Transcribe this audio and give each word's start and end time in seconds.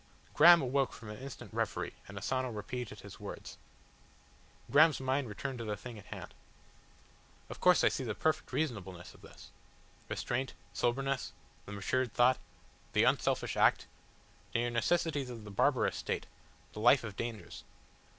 Graham 0.33 0.63
awoke 0.63 0.93
from 0.93 1.11
an 1.11 1.19
instant 1.19 1.53
reverie 1.53 1.93
and 2.07 2.17
Asano 2.17 2.49
repeated 2.49 3.01
his 3.01 3.19
words. 3.19 3.59
Graham's 4.71 4.99
mind 4.99 5.29
returned 5.29 5.59
to 5.59 5.63
the 5.63 5.77
thing 5.77 5.99
at 5.99 6.07
hand. 6.07 6.33
"Of 7.51 7.59
course 7.59 7.83
I 7.83 7.89
see 7.89 8.03
the 8.03 8.15
perfect 8.15 8.51
reasonableness 8.51 9.13
of 9.13 9.21
this. 9.21 9.51
Restraint, 10.09 10.55
soberness, 10.73 11.33
the 11.67 11.71
matured 11.71 12.15
thought, 12.15 12.39
the 12.93 13.03
unselfish 13.03 13.55
act, 13.55 13.85
they 14.53 14.65
are 14.65 14.71
necessities 14.71 15.29
of 15.29 15.43
the 15.43 15.51
barbarous 15.51 15.97
state, 15.97 16.25
the 16.73 16.79
life 16.79 17.03
of 17.03 17.15
dangers. 17.15 17.63